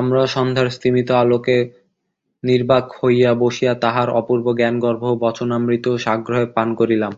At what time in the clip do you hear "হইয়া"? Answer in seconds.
2.98-3.30